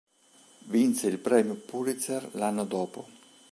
Vinse 0.65 1.05
il 1.05 1.19
Premio 1.19 1.53
Pulitzer 1.53 2.27
l'anno 2.33 2.63
dopo. 2.65 3.05